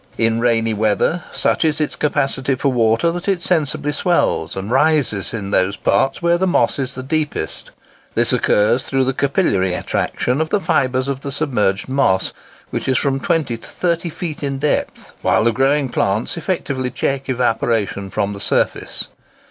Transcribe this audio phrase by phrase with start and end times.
[0.17, 5.31] In rainy weather, such is its capacity for water that it sensibly swells, and rises
[5.31, 7.69] in those parts where the moss is the deepest.
[8.15, 12.33] This occurs through the capillary attraction of the fibres of the submerged moss,
[12.71, 17.29] which is from 20 to 30 feet in depth, whilst the growing plants effectually check
[17.29, 19.07] evaporation from the surface.